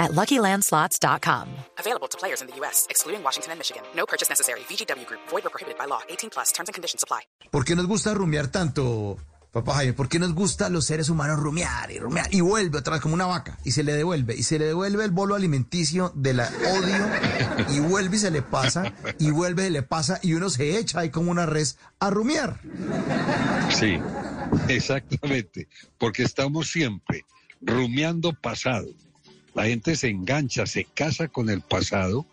at 0.00 0.10
LuckyLandSlots.com. 0.12 1.48
Available 1.78 2.08
to 2.08 2.18
players 2.18 2.40
in 2.40 2.48
the 2.48 2.56
U.S., 2.60 2.86
excluding 2.90 3.22
Washington 3.22 3.52
and 3.52 3.58
Michigan. 3.60 3.82
No 3.94 4.06
purchase 4.06 4.28
necessary. 4.28 4.60
VGW 4.60 5.06
Group. 5.06 5.20
Void 5.30 5.46
or 5.46 5.50
prohibited 5.50 5.78
by 5.78 5.86
law. 5.86 6.00
18 6.08 6.30
plus. 6.30 6.50
Terms 6.52 6.68
and 6.68 6.74
conditions 6.74 7.04
apply. 7.04 7.20
¿Por 7.50 7.64
qué 7.64 7.76
nos 7.76 7.86
gusta 7.86 8.14
rumiar 8.14 8.48
tanto, 8.48 9.18
papá 9.52 9.74
Jaime? 9.74 9.92
¿Por 9.92 10.08
qué 10.08 10.18
nos 10.18 10.34
gusta 10.34 10.66
a 10.66 10.70
los 10.70 10.86
seres 10.86 11.10
humanos 11.10 11.38
rumiar 11.38 11.90
y 11.90 11.98
rumiar? 11.98 12.32
Y 12.32 12.40
vuelve 12.40 12.78
otra 12.78 12.94
vez 12.94 13.02
como 13.02 13.14
una 13.14 13.26
vaca. 13.26 13.58
Y 13.64 13.72
se 13.72 13.82
le 13.82 13.92
devuelve. 13.92 14.34
Y 14.34 14.42
se 14.42 14.58
le 14.58 14.66
devuelve 14.66 15.04
el 15.04 15.10
bolo 15.10 15.34
alimenticio 15.34 16.12
del 16.14 16.40
odio. 16.40 17.10
Y 17.70 17.80
vuelve 17.80 18.16
y 18.16 18.20
se 18.20 18.30
le 18.30 18.42
pasa. 18.42 18.92
Y 19.18 19.30
vuelve 19.30 19.66
y 19.66 19.70
le 19.70 19.82
pasa. 19.82 20.18
Y 20.22 20.34
uno 20.34 20.48
se 20.48 20.78
echa 20.78 21.00
ahí 21.00 21.10
como 21.10 21.30
una 21.30 21.46
res 21.46 21.76
a 21.98 22.10
rumiar. 22.10 22.60
Sí, 23.70 23.98
exactamente. 24.68 25.68
Porque 25.98 26.22
estamos 26.22 26.70
siempre 26.70 27.24
rumiando 27.60 28.32
pasado. 28.32 28.86
La 29.54 29.64
gente 29.64 29.96
se 29.96 30.08
engancha, 30.08 30.66
se 30.66 30.84
casa 30.84 31.28
con 31.28 31.50
el 31.50 31.60
pasado, 31.60 32.26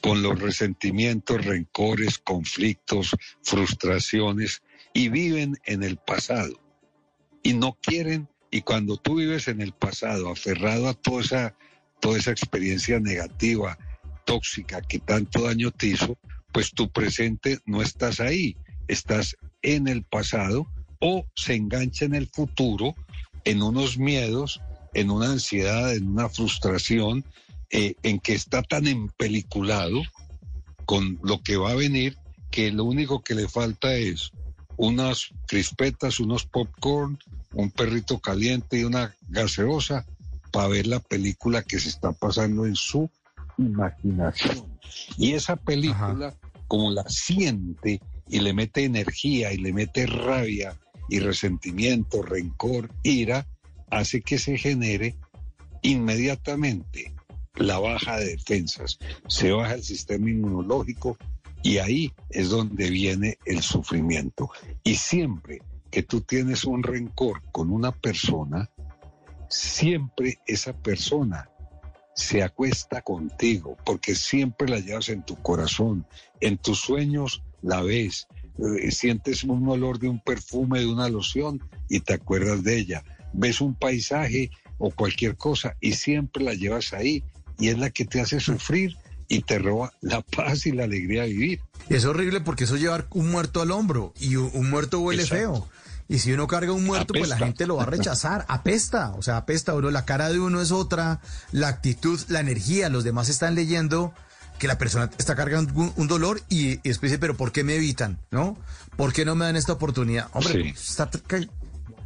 con 0.00 0.22
los 0.22 0.38
resentimientos, 0.40 1.44
rencores, 1.44 2.18
conflictos, 2.18 3.16
frustraciones 3.42 4.62
y 4.92 5.08
viven 5.08 5.56
en 5.64 5.82
el 5.82 5.96
pasado. 5.96 6.60
Y 7.42 7.54
no 7.54 7.76
quieren, 7.80 8.28
y 8.50 8.62
cuando 8.62 8.96
tú 8.96 9.16
vives 9.16 9.48
en 9.48 9.60
el 9.60 9.72
pasado, 9.72 10.30
aferrado 10.30 10.88
a 10.88 10.94
toda 10.94 11.22
esa, 11.22 11.56
toda 12.00 12.18
esa 12.18 12.30
experiencia 12.30 13.00
negativa, 13.00 13.78
tóxica 14.24 14.82
que 14.82 14.98
tanto 14.98 15.42
daño 15.42 15.70
te 15.70 15.88
hizo, 15.88 16.18
pues 16.52 16.72
tu 16.72 16.90
presente 16.90 17.58
no 17.64 17.82
estás 17.82 18.20
ahí, 18.20 18.56
estás 18.86 19.36
en 19.62 19.88
el 19.88 20.02
pasado 20.02 20.66
o 21.00 21.26
se 21.34 21.54
engancha 21.54 22.04
en 22.04 22.14
el 22.14 22.26
futuro, 22.26 22.94
en 23.44 23.62
unos 23.62 23.98
miedos, 23.98 24.60
en 24.94 25.10
una 25.10 25.30
ansiedad, 25.30 25.94
en 25.94 26.08
una 26.08 26.28
frustración, 26.28 27.24
eh, 27.70 27.94
en 28.02 28.18
que 28.18 28.34
está 28.34 28.62
tan 28.62 28.86
empeliculado 28.86 30.02
con 30.86 31.18
lo 31.22 31.42
que 31.42 31.56
va 31.56 31.72
a 31.72 31.76
venir 31.76 32.16
que 32.50 32.72
lo 32.72 32.84
único 32.84 33.22
que 33.22 33.34
le 33.34 33.48
falta 33.48 33.94
es 33.94 34.32
unas 34.76 35.28
crispetas, 35.46 36.20
unos 36.20 36.46
popcorn, 36.46 37.18
un 37.52 37.70
perrito 37.70 38.18
caliente 38.20 38.78
y 38.78 38.84
una 38.84 39.14
gaseosa 39.28 40.06
para 40.50 40.68
ver 40.68 40.86
la 40.86 41.00
película 41.00 41.62
que 41.62 41.78
se 41.78 41.88
está 41.88 42.12
pasando 42.12 42.64
en 42.64 42.76
su 42.76 43.10
imaginación. 43.58 44.78
Y 45.16 45.32
esa 45.32 45.56
película, 45.56 46.34
como 46.68 46.90
la 46.90 47.04
siente 47.08 48.00
y 48.28 48.40
le 48.40 48.52
mete 48.54 48.84
energía 48.84 49.52
y 49.52 49.58
le 49.58 49.72
mete 49.72 50.06
rabia 50.06 50.78
y 51.08 51.18
resentimiento, 51.20 52.22
rencor, 52.22 52.90
ira, 53.02 53.46
hace 53.90 54.20
que 54.22 54.38
se 54.38 54.58
genere 54.58 55.16
inmediatamente 55.82 57.14
la 57.54 57.78
baja 57.78 58.18
de 58.18 58.36
defensas, 58.36 58.98
se 59.26 59.50
baja 59.52 59.74
el 59.74 59.82
sistema 59.82 60.30
inmunológico 60.30 61.16
y 61.62 61.78
ahí 61.78 62.12
es 62.30 62.50
donde 62.50 62.88
viene 62.90 63.38
el 63.44 63.62
sufrimiento. 63.62 64.50
Y 64.84 64.96
siempre 64.96 65.60
que 65.90 66.02
tú 66.02 66.20
tienes 66.20 66.64
un 66.64 66.82
rencor 66.82 67.42
con 67.50 67.70
una 67.72 67.92
persona, 67.92 68.70
siempre 69.48 70.38
esa 70.46 70.72
persona 70.72 71.50
se 72.14 72.42
acuesta 72.42 73.02
contigo, 73.02 73.76
porque 73.84 74.14
siempre 74.14 74.68
la 74.68 74.80
llevas 74.80 75.08
en 75.08 75.22
tu 75.22 75.36
corazón, 75.36 76.06
en 76.40 76.58
tus 76.58 76.80
sueños 76.80 77.42
la 77.62 77.80
ves, 77.82 78.26
eh, 78.58 78.90
sientes 78.90 79.44
un 79.44 79.68
olor 79.68 79.98
de 79.98 80.08
un 80.08 80.20
perfume, 80.20 80.80
de 80.80 80.86
una 80.86 81.08
loción 81.08 81.60
y 81.88 82.00
te 82.00 82.14
acuerdas 82.14 82.64
de 82.64 82.78
ella 82.78 83.04
ves 83.32 83.60
un 83.60 83.74
paisaje 83.74 84.50
o 84.78 84.90
cualquier 84.90 85.36
cosa 85.36 85.76
y 85.80 85.92
siempre 85.92 86.44
la 86.44 86.54
llevas 86.54 86.92
ahí 86.92 87.24
y 87.58 87.68
es 87.68 87.78
la 87.78 87.90
que 87.90 88.04
te 88.04 88.20
hace 88.20 88.40
sufrir 88.40 88.96
y 89.28 89.42
te 89.42 89.58
roba 89.58 89.92
la 90.00 90.22
paz 90.22 90.66
y 90.66 90.72
la 90.72 90.84
alegría 90.84 91.22
de 91.22 91.28
vivir. 91.28 91.60
Es 91.88 92.04
horrible 92.04 92.40
porque 92.40 92.64
eso 92.64 92.76
es 92.76 92.80
llevar 92.80 93.06
un 93.10 93.30
muerto 93.30 93.60
al 93.60 93.70
hombro 93.70 94.14
y 94.18 94.36
un 94.36 94.70
muerto 94.70 95.00
huele 95.00 95.26
feo. 95.26 95.68
Y 96.10 96.20
si 96.20 96.32
uno 96.32 96.46
carga 96.46 96.72
un 96.72 96.84
muerto, 96.84 97.12
pues 97.12 97.28
la 97.28 97.36
gente 97.36 97.66
lo 97.66 97.76
va 97.76 97.82
a 97.82 97.86
rechazar. 97.86 98.46
Apesta, 98.48 99.12
o 99.12 99.22
sea, 99.22 99.36
apesta, 99.36 99.74
bro. 99.74 99.90
La 99.90 100.06
cara 100.06 100.30
de 100.30 100.40
uno 100.40 100.62
es 100.62 100.72
otra, 100.72 101.20
la 101.52 101.68
actitud, 101.68 102.18
la 102.28 102.40
energía. 102.40 102.88
Los 102.88 103.04
demás 103.04 103.28
están 103.28 103.54
leyendo 103.54 104.14
que 104.58 104.66
la 104.66 104.78
persona 104.78 105.10
está 105.18 105.36
cargando 105.36 105.92
un, 105.96 106.08
dolor 106.08 106.40
y, 106.48 106.70
y 106.70 106.76
después 106.76 107.12
dice, 107.12 107.18
pero 107.18 107.36
¿por 107.36 107.52
qué 107.52 107.62
me 107.62 107.76
evitan? 107.76 108.18
¿No? 108.30 108.56
¿Por 108.96 109.12
qué 109.12 109.24
no 109.24 109.34
me 109.34 109.44
dan 109.44 109.56
esta 109.56 109.74
oportunidad? 109.74 110.28
Hombre, 110.32 110.70
está 110.70 111.10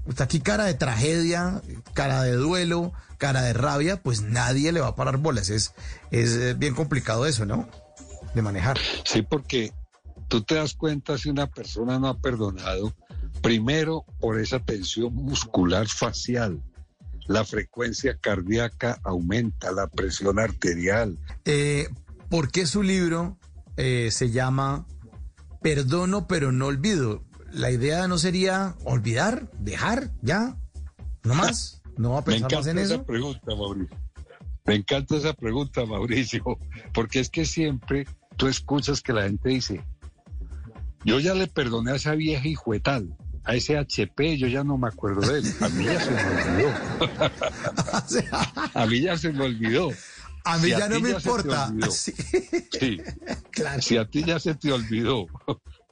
Está 0.09 0.25
aquí 0.25 0.41
cara 0.41 0.65
de 0.65 0.75
tragedia, 0.75 1.63
cara 1.95 2.23
de 2.23 2.33
duelo, 2.33 2.93
cara 3.19 3.43
de 3.43 3.53
rabia, 3.53 4.03
pues 4.03 4.23
nadie 4.23 4.73
le 4.73 4.81
va 4.81 4.89
a 4.89 4.97
parar 4.97 5.19
bolas. 5.19 5.49
Es, 5.49 5.75
es 6.11 6.37
eh, 6.37 6.55
bien 6.55 6.75
complicado 6.75 7.27
eso, 7.27 7.47
¿no? 7.47 7.69
De 8.35 8.43
manejar. 8.43 8.79
Sí, 9.05 9.23
porque 9.23 9.73
tú 10.29 10.43
te 10.43 10.57
das 10.57 10.75
cuenta 10.75 11.19
si 11.19 11.31
una 11.31 11.47
persona 11.47 11.99
no 11.99 12.09
ha 12.09 12.19
perdonado, 12.19 12.95
primero 13.43 14.05
por 14.19 14.41
esa 14.41 14.59
tensión 14.59 15.15
muscular 15.15 15.87
facial. 15.87 16.63
La 17.27 17.45
frecuencia 17.45 18.19
cardíaca 18.21 18.99
aumenta, 19.05 19.71
la 19.71 19.87
presión 19.87 20.39
arterial. 20.39 21.19
Eh, 21.45 21.89
¿Por 22.29 22.51
qué 22.51 22.67
su 22.67 22.83
libro 22.83 23.39
eh, 23.77 24.09
se 24.11 24.31
llama 24.31 24.87
Perdono 25.61 26.27
pero 26.27 26.51
no 26.51 26.67
olvido? 26.67 27.23
La 27.53 27.71
idea 27.71 28.09
no 28.09 28.19
sería 28.19 28.75
olvidar, 28.85 29.51
dejar, 29.59 30.11
ya, 30.23 30.57
no 31.23 31.35
más, 31.35 31.83
no 31.97 32.11
va 32.13 32.19
a 32.21 32.25
pensar 32.25 32.53
más 32.53 32.67
en 32.67 32.79
eso. 32.79 32.95
Esa 32.95 33.05
pregunta, 33.05 33.55
Mauricio. 33.55 33.97
Me 34.65 34.75
encanta 34.77 35.17
esa 35.17 35.33
pregunta, 35.33 35.85
Mauricio, 35.85 36.59
porque 36.95 37.21
es 37.21 37.29
que 37.29 37.45
siempre 37.45 38.07
tú 38.37 38.47
escuchas 38.47 39.01
que 39.01 39.13
la 39.13 39.23
gente 39.25 39.49
dice, 39.49 39.85
yo 41.05 41.19
ya 41.19 41.35
le 41.35 41.49
perdoné 41.49 41.93
a 41.93 41.97
esa 41.97 42.15
vieja 42.15 42.47
hijuetal, 42.47 43.17
a 43.45 43.57
ese 43.57 43.77
HP, 43.77 44.39
yo 44.39 44.47
ya 44.47 44.63
no 44.63 44.79
me 44.79 44.89
acuerdo 44.89 45.21
de 45.21 45.41
él. 45.41 45.55
A 45.61 45.69
mí 45.69 45.85
ya 45.85 46.01
se 46.01 46.11
me 46.13 46.23
olvidó. 46.23 46.71
a 48.75 48.87
mí 48.87 49.01
ya 49.01 49.17
se 49.19 49.33
me 49.33 49.45
olvidó. 49.45 49.91
A 50.45 50.59
mí 50.59 50.71
ya 50.71 50.89
no 50.89 51.01
me 51.01 51.11
importa. 51.11 51.73
Sí. 51.91 53.01
Claro. 53.51 53.83
Si 53.83 53.97
a 53.97 54.09
ti 54.09 54.25
ya 54.25 54.39
se 54.39 54.55
te 54.55 54.73
olvidó 54.73 55.27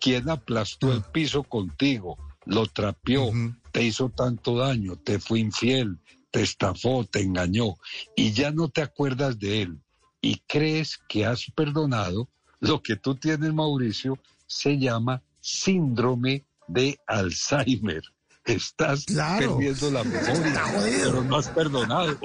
quién 0.00 0.28
aplastó 0.30 0.92
el 0.92 1.02
piso 1.02 1.42
contigo, 1.42 2.18
lo 2.46 2.66
trapeó, 2.66 3.30
te 3.70 3.84
hizo 3.84 4.08
tanto 4.08 4.56
daño, 4.56 4.96
te 4.96 5.18
fue 5.18 5.40
infiel, 5.40 5.98
te 6.30 6.42
estafó, 6.42 7.04
te 7.04 7.20
engañó 7.20 7.76
y 8.16 8.32
ya 8.32 8.50
no 8.50 8.68
te 8.68 8.82
acuerdas 8.82 9.38
de 9.38 9.62
él 9.62 9.80
y 10.20 10.42
crees 10.46 10.98
que 11.08 11.26
has 11.26 11.46
perdonado, 11.54 12.28
lo 12.60 12.82
que 12.82 12.96
tú 12.96 13.14
tienes, 13.14 13.52
Mauricio, 13.52 14.18
se 14.46 14.78
llama 14.78 15.22
síndrome 15.40 16.44
de 16.68 16.98
Alzheimer. 17.06 18.02
Estás 18.44 19.06
perdiendo 19.38 19.90
la 19.90 20.04
memoria, 20.04 20.64
pero 21.04 21.24
no 21.24 21.36
has 21.36 21.48
perdonado. 21.48 22.18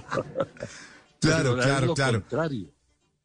claro, 1.19 1.56
claro, 1.56 1.56
es 1.56 1.88
lo 1.88 1.96
contrario. 1.96 2.72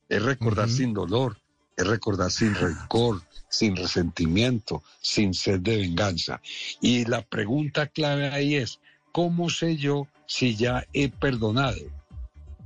Es 0.08 0.22
recordar 0.22 0.68
sin 0.68 0.92
dolor, 0.92 1.39
es 1.80 1.86
recordar 1.86 2.30
sin 2.30 2.54
rencor, 2.54 3.22
sin 3.48 3.76
resentimiento, 3.76 4.82
sin 5.00 5.34
sed 5.34 5.60
de 5.60 5.78
venganza. 5.78 6.40
Y 6.80 7.04
la 7.06 7.22
pregunta 7.22 7.86
clave 7.86 8.28
ahí 8.28 8.56
es, 8.56 8.80
¿cómo 9.12 9.50
sé 9.50 9.76
yo 9.76 10.06
si 10.26 10.56
ya 10.56 10.86
he 10.92 11.08
perdonado? 11.08 11.80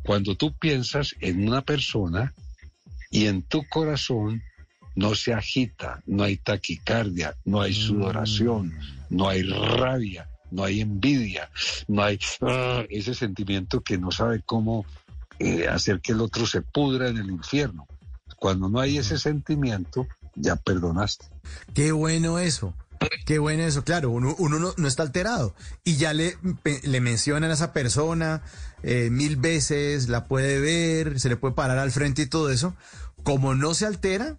Cuando 0.05 0.35
tú 0.35 0.53
piensas 0.53 1.15
en 1.21 1.49
una 1.49 1.63
persona 1.63 2.35
y 3.11 3.27
en 3.27 3.43
tu 3.43 3.67
corazón 3.69 4.43
no 4.97 5.15
se 5.15 5.33
agita, 5.33 6.03
no 6.07 6.25
hay 6.25 6.37
taquicardia, 6.37 7.35
no 7.45 7.63
hay 7.63 7.73
sudoración, 7.73 8.69
mm. 8.69 9.17
no 9.17 9.29
hay 9.29 9.43
rabia, 9.43 10.29
no 10.51 10.65
hay 10.65 10.81
envidia, 10.81 11.51
no 11.89 12.03
hay 12.03 12.19
ah, 12.43 12.85
ese 12.91 13.15
sentimiento 13.15 13.81
que 13.81 13.99
no 13.99 14.11
sabe 14.11 14.43
cómo 14.45 14.85
eh, 15.39 15.67
hacer 15.67 16.01
que 16.01 16.13
el 16.13 16.21
otro 16.21 16.47
se 16.47 16.63
pudra 16.63 17.09
en 17.09 17.17
el 17.17 17.31
infierno. 17.31 17.87
Cuando 18.39 18.69
no 18.69 18.81
hay 18.81 18.99
ese 18.99 19.19
sentimiento, 19.19 20.07
ya 20.35 20.57
perdonaste. 20.57 21.27
Qué 21.75 21.93
bueno 21.93 22.39
eso. 22.39 22.75
Qué 23.27 23.39
bueno 23.39 23.65
eso, 23.65 23.85
claro, 23.85 24.11
uno, 24.11 24.35
uno 24.39 24.73
no, 24.77 24.89
está 24.89 25.03
alterado 25.03 25.55
y 25.83 25.97
ya 25.97 26.15
le, 26.15 26.39
le 26.85 27.01
mencionan 27.01 27.51
a 27.51 27.55
esa 27.55 27.73
persona 27.75 28.43
eh, 28.83 29.09
mil 29.11 29.37
veces, 29.37 30.09
la 30.09 30.25
puede 30.27 30.61
ver, 30.61 31.19
se 31.21 31.29
le 31.29 31.37
puede 31.37 31.55
parar 31.55 31.79
al 31.79 31.91
frente 31.91 32.23
y 32.23 32.27
todo 32.27 32.51
eso. 32.51 32.75
Como 33.23 33.55
no 33.55 33.73
se 33.75 33.87
altera, 33.87 34.37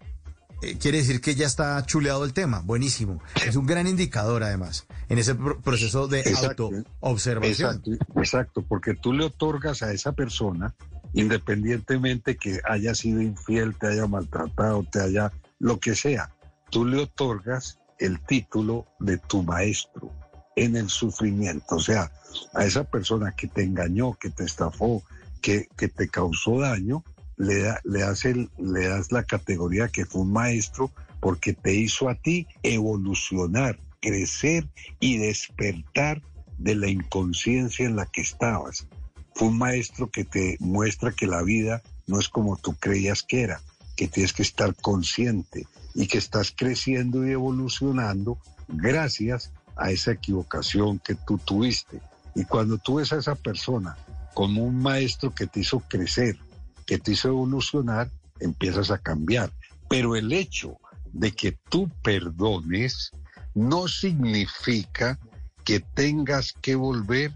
eh, 0.62 0.78
quiere 0.80 1.00
decir 1.00 1.20
que 1.20 1.36
ya 1.36 1.48
está 1.48 1.84
chuleado 1.86 2.24
el 2.24 2.34
tema. 2.34 2.62
Buenísimo. 2.64 3.22
Es 3.46 3.56
un 3.56 3.66
gran 3.66 3.88
indicador, 3.88 4.44
además, 4.44 4.86
en 5.10 5.18
ese 5.18 5.36
proceso 5.36 6.08
de 6.08 6.24
autoobservación. 6.44 7.76
Exacto, 7.78 8.20
exacto, 8.20 8.62
porque 8.62 8.94
tú 8.94 9.14
le 9.14 9.26
otorgas 9.26 9.82
a 9.82 9.92
esa 9.92 10.12
persona, 10.12 10.76
independientemente 11.16 12.36
que 12.36 12.60
haya 12.66 12.94
sido 12.94 13.22
infiel, 13.22 13.76
te 13.76 13.88
haya 13.88 14.06
maltratado, 14.06 14.84
te 14.84 15.02
haya 15.02 15.32
lo 15.60 15.80
que 15.80 15.96
sea, 15.96 16.30
tú 16.70 16.86
le 16.86 16.98
otorgas 16.98 17.80
el 18.00 18.20
título 18.20 18.86
de 19.00 19.18
tu 19.18 19.42
maestro 19.42 20.12
en 20.58 20.76
el 20.76 20.90
sufrimiento. 20.90 21.78
O 21.78 21.80
sea, 21.80 22.12
a 22.54 22.66
esa 22.66 22.84
persona 22.84 23.34
que 23.36 23.48
te 23.48 23.64
engañó, 23.64 24.14
que 24.16 24.30
te 24.30 24.44
estafó, 24.44 25.04
que, 25.42 25.70
que 25.78 25.88
te 25.88 26.10
causó 26.10 26.60
daño, 26.60 27.04
le, 27.38 27.62
da, 27.62 27.80
le, 27.86 28.00
das 28.00 28.26
le 28.26 28.88
das 28.88 29.12
la 29.12 29.24
categoría 29.24 29.88
que 29.88 30.06
fue 30.06 30.22
un 30.22 30.34
maestro 30.34 30.92
porque 31.22 31.54
te 31.54 31.74
hizo 31.74 32.10
a 32.10 32.16
ti 32.16 32.48
evolucionar, 32.62 33.80
crecer 34.02 34.68
y 35.00 35.18
despertar 35.18 36.22
de 36.58 36.76
la 36.76 36.88
inconsciencia 36.88 37.86
en 37.86 37.96
la 37.96 38.06
que 38.06 38.22
estabas. 38.22 38.88
Fue 39.36 39.50
un 39.50 39.58
maestro 39.58 40.10
que 40.10 40.24
te 40.24 40.56
muestra 40.62 41.12
que 41.12 41.28
la 41.28 41.44
vida 41.44 41.82
no 42.08 42.20
es 42.20 42.30
como 42.30 42.56
tú 42.56 42.74
creías 42.80 43.22
que 43.22 43.42
era, 43.42 43.62
que 43.98 44.08
tienes 44.08 44.32
que 44.32 44.44
estar 44.44 44.74
consciente 44.76 45.68
y 45.94 46.08
que 46.08 46.18
estás 46.18 46.54
creciendo 46.56 47.28
y 47.28 47.32
evolucionando 47.32 48.38
gracias 48.70 49.52
a 49.76 49.92
esa 49.92 50.12
equivocación 50.12 51.00
que 51.00 51.16
tú 51.16 51.38
tuviste. 51.38 52.00
Y 52.34 52.46
cuando 52.46 52.78
tú 52.78 52.96
ves 52.96 53.12
a 53.12 53.18
esa 53.18 53.36
persona 53.36 53.98
como 54.34 54.64
un 54.64 54.82
maestro 54.82 55.36
que 55.36 55.48
te 55.48 55.60
hizo 55.60 55.82
crecer, 55.82 56.38
que 56.86 56.98
te 56.98 57.12
hizo 57.12 57.28
evolucionar, 57.28 58.10
empiezas 58.40 58.90
a 58.90 59.00
cambiar. 59.00 59.52
Pero 59.90 60.16
el 60.16 60.32
hecho 60.32 60.78
de 61.12 61.34
que 61.34 61.58
tú 61.70 61.90
perdones 62.02 63.12
no 63.54 63.90
significa 63.90 65.20
que 65.66 65.82
tengas 65.82 66.54
que 66.62 66.76
volver 66.76 67.34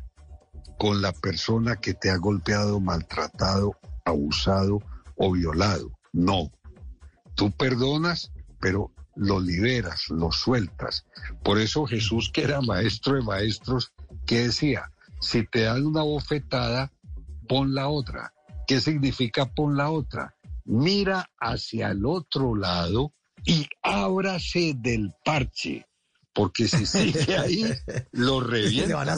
con 0.79 1.01
la 1.01 1.11
persona 1.11 1.75
que 1.75 1.93
te 1.93 2.09
ha 2.09 2.15
golpeado, 2.15 2.79
maltratado, 2.79 3.77
abusado 4.05 4.81
o 5.17 5.31
violado. 5.33 5.91
No. 6.13 6.51
Tú 7.35 7.51
perdonas, 7.51 8.31
pero 8.61 8.91
lo 9.15 9.41
liberas, 9.41 10.09
lo 10.09 10.31
sueltas. 10.31 11.05
Por 11.43 11.59
eso 11.59 11.85
Jesús, 11.85 12.31
que 12.33 12.43
era 12.43 12.61
maestro 12.61 13.15
de 13.15 13.21
maestros, 13.21 13.91
que 14.25 14.45
decía, 14.45 14.89
si 15.19 15.45
te 15.45 15.63
dan 15.63 15.85
una 15.85 16.01
bofetada, 16.01 16.93
pon 17.49 17.75
la 17.75 17.89
otra. 17.89 18.33
¿Qué 18.65 18.79
significa 18.79 19.53
pon 19.53 19.75
la 19.75 19.91
otra? 19.91 20.33
Mira 20.63 21.29
hacia 21.39 21.91
el 21.91 22.05
otro 22.05 22.55
lado 22.55 23.13
y 23.45 23.67
ábrase 23.81 24.75
del 24.77 25.11
parche, 25.25 25.85
porque 26.33 26.69
si 26.69 26.85
sigue 26.85 27.37
ahí, 27.37 27.65
lo 28.11 28.39
revienta. 28.39 29.17